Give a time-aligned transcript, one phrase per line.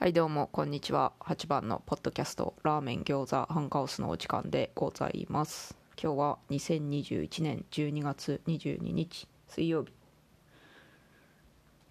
[0.00, 1.12] はいどうもこんにちは。
[1.20, 5.76] 8番のポッドキャストラーメン餃子ハンカオスのお時間でございます。
[6.02, 9.92] 今日は2021年12月22日水曜日。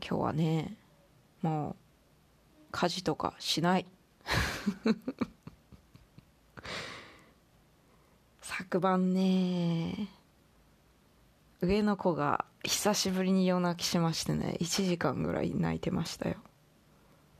[0.03, 0.75] 今日はね
[1.43, 1.75] もう
[2.71, 3.85] 家事とかしない。
[8.41, 10.07] 昨晩ね
[11.61, 16.37] 上の子が久しぶりに夜泣きしましてね1時間ぐらい泣いてましたよ。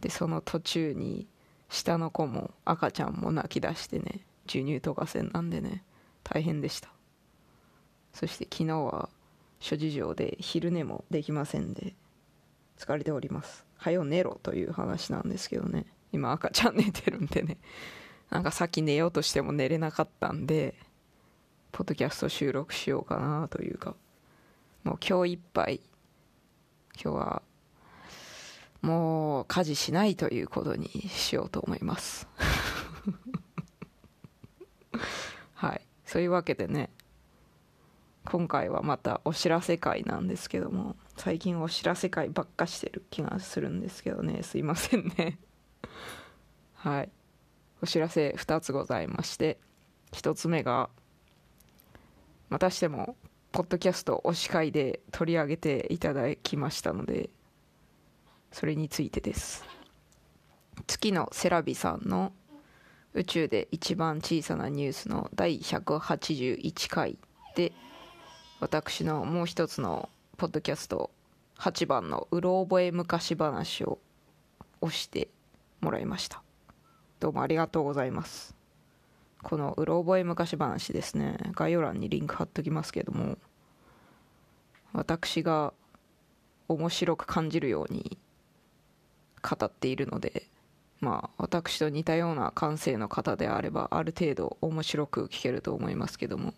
[0.01, 1.27] でその途中に
[1.69, 5.83] 下の子も赤ちゃんも泣き出してね授乳とかせんなんでね
[6.23, 6.89] 大変でした。
[8.13, 9.09] そして昨日は
[9.59, 11.93] 諸事情で昼寝もできませんで
[12.77, 13.65] 疲れております。
[13.77, 15.85] はよ寝ろという話なんですけどね。
[16.11, 17.57] 今赤ちゃん寝てるんでね。
[18.29, 20.75] なんかさっき寝ようとしても寝れなかったんで
[21.71, 23.95] ポッドキャスト収録しようかなというか。
[24.83, 25.81] もう今日いっぱい。
[27.01, 27.41] 今日は
[28.81, 32.27] もう家事しないということにしようと思います。
[35.53, 35.81] はい。
[36.05, 36.89] そういうわけでね
[38.25, 45.39] 今回はまたお知らせ会なんですけども最近お知らせ会ばっかしてる気がするんですけどねすいませんね。
[46.75, 47.11] はい。
[47.81, 49.57] お知らせ2つございまして
[50.11, 50.89] 1つ目が
[52.49, 53.15] またしても
[53.51, 57.29] ポッドキャスト推し会で取り上げていただきましたので
[58.51, 59.63] それについてです。
[60.87, 62.33] 月のセラビさんの
[63.13, 67.17] 宇宙で一番小さなニュースの第181回
[67.55, 67.71] で
[68.59, 71.11] 私のもう一つのポッドキャスト
[71.57, 73.99] 8番のうろ覚え昔話を
[74.81, 75.27] 押して
[75.81, 76.41] もらいました。
[77.19, 78.55] どうもありがとうございます。
[79.43, 81.37] このうろ覚え昔話ですね。
[81.53, 83.37] 概要欄にリンク貼っときますけども
[84.93, 85.73] 私が
[86.67, 88.17] 面白く感じるように
[89.41, 90.47] 語っているので
[90.99, 96.53] まあ私と似たような感性の方であればある程度面白く聞けると思いますけども、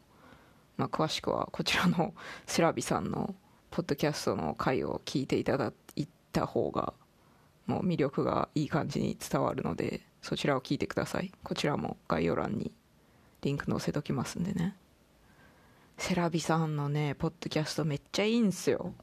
[0.78, 2.14] まあ、詳しくはこちらの
[2.48, 3.36] セラビさんの
[3.70, 6.94] ポッドキャストの回を聞いていただいた方が
[7.68, 11.32] もう魅力がいい感じに伝わるのでそちらを聞いてください。
[11.44, 12.72] こちらも概要欄に
[13.42, 14.76] リンク載せときますんでね。
[15.98, 18.94] セラビさんのねポッドキャストめっちゃいいんすよ。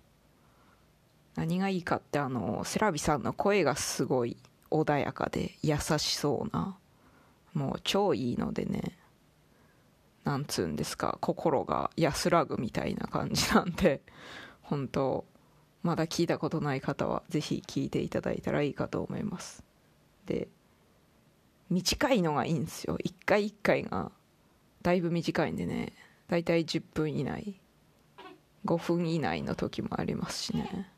[1.39, 4.37] 何がいいかってあのセラビさんの声がすごい
[4.73, 6.77] 穏やかで優しそうな
[7.55, 8.99] もう超いいのでね
[10.25, 14.01] なんつうんですか心が安らぐみたいな感じなんで
[14.63, 15.25] 本当
[15.85, 19.63] まだ聞いたことない方はぜひ聞いていただいたらいいかと思います。
[20.27, 20.49] で
[21.71, 22.99] 短いのがいいんですよ。
[23.05, 24.11] 一回一回が
[24.83, 25.93] だいぶ短いんでね
[26.27, 27.61] だいたい10分以内
[28.65, 30.91] 5分以内の時もありますしね。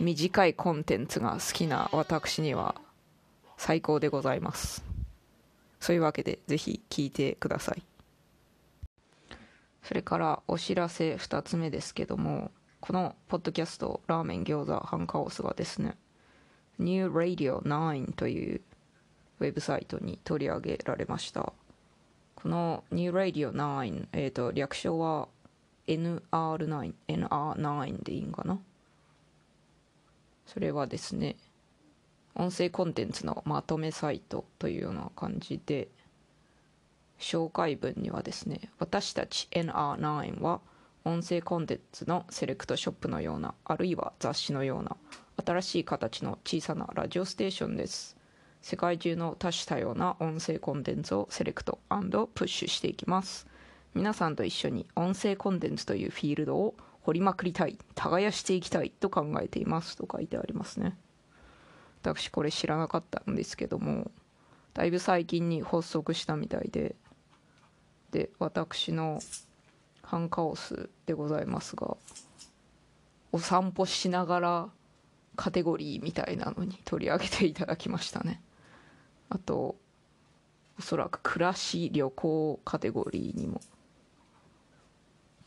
[0.00, 2.76] 短いコンテンツが好きな私には
[3.56, 4.84] 最高でございます。
[5.80, 7.82] そういうわけでぜひ聞いてください。
[9.82, 12.50] それからお知らせ2つ目ですけども
[12.80, 15.96] このポッドキャストラーメン餃子ハンカオスがですね
[16.78, 18.60] New Radio 9という
[19.40, 21.52] ウェブサイトに取り上げられました。
[22.36, 25.26] この New Radio 9、えーと、略称は
[25.88, 28.60] NR9 NR9 でいいんかな？
[30.48, 31.36] それはですね
[32.34, 35.88] 音声コンテンツのまとめサイトというような感じで
[37.20, 40.60] 紹介文にはですね私たち NR9 は
[41.04, 44.96] 音声コンテンツのセレクトショップのようなあるいは雑誌のような
[45.44, 48.16] 新しい形の小さなラジオステーションです。
[48.60, 53.46] 世界中の多種多様な音声コンテンツをセレクトプッシュしていきます。
[53.94, 60.96] 皆さんと一緒に音声コンテンツというフィールドを掘りまくりたい耕していきたいと考えていますと書いてありますね。
[62.02, 64.10] 私これ知らなかったんですけども
[64.74, 66.94] だいぶ最近に発足したみたいで
[68.12, 69.20] で私の
[70.02, 71.96] ハンカオスでございますが
[73.32, 74.68] お散歩しながら
[75.36, 78.42] カテゴリーみたいなのに取り上げていただきましたね。
[79.28, 79.76] あと
[80.78, 83.60] おそらく暮らし旅行カテゴリーにも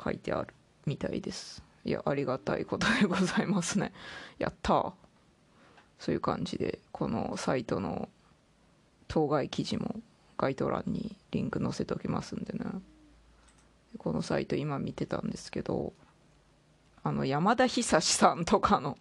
[0.03, 0.53] 書いてある。
[0.85, 1.63] みたいです。
[1.83, 3.93] いやありがたいことでございますね。
[4.37, 4.93] やった
[5.99, 8.09] そういう感じでこのサイトの
[9.07, 10.01] 当該記事も
[10.37, 12.65] 概要欄にリンク載せておきますんでね。
[13.97, 15.93] このサイト今見てたんですけど
[17.03, 18.97] あの山田久志さんとかの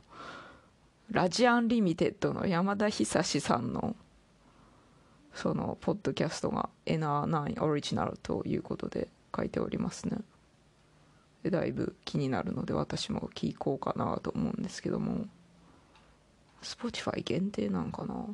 [1.10, 3.94] ラジアンリミテッドの山田久志さんの
[5.34, 10.18] そのポッドキャストが NR9 オリジナルということで書いておりますね。
[11.48, 15.26] だいぶ気になるので私も聞こうかなと思うんですけども。
[16.62, 18.26] Spotify 限定なんかな？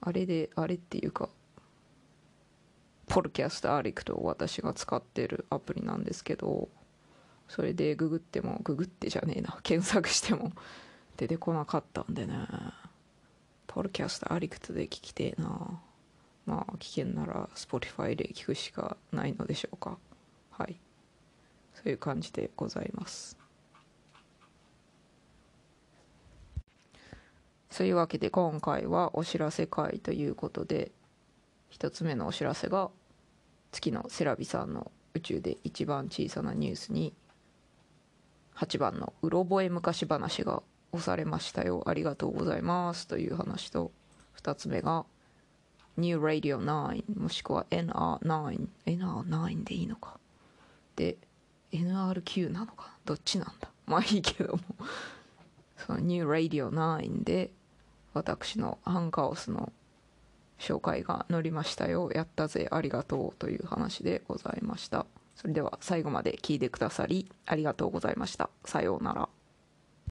[0.00, 1.28] あれであれっていうか
[3.08, 6.68] ポルキャストアリクトを私が使ってるアプリなんですけど
[7.48, 9.58] それでググってもググってじゃねえな。
[9.64, 10.52] 検索しても
[11.16, 12.46] 出てこなかったんでね。
[13.66, 15.80] ポルキャストアリクトで聞きてえな。
[16.46, 19.98] まあ聞けんなら Spotify で聞くしかないのでしょうか。
[20.52, 20.78] はい。
[21.76, 23.36] そういう感じでございます。
[27.70, 30.92] そういうわけで今回はお知らせ会ということで
[31.68, 32.90] 一つ目のお知らせが
[33.70, 37.12] 月のセラビさんの宇宙で一番小さなニュースに
[38.54, 40.62] 8番のうろ覚え昔話が
[40.92, 41.82] 押されましたよ。
[41.86, 43.06] ありがとうございます。
[43.06, 43.92] という話と
[44.40, 45.04] 2つ目が
[45.98, 50.18] New Radio 9もしくは NR9 NR9 でいいのか。
[50.96, 51.18] で
[51.78, 53.68] NRQ なのかどっちなんだ？
[53.86, 54.60] まあいいけども。
[55.76, 57.52] そのニューラディオ9で
[58.14, 59.72] 私のハンカオスの
[60.58, 62.10] 紹介が載りましたよ。
[62.12, 62.66] やったぜ。
[62.70, 65.06] ありがとうという話でございました。
[65.36, 68.48] それでは最後まで聞いてくださりありがとうございました。
[68.64, 69.28] さようなら。